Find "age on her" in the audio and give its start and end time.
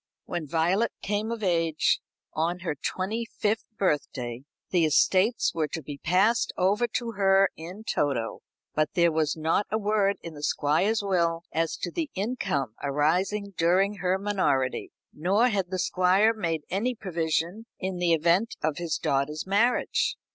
1.43-2.73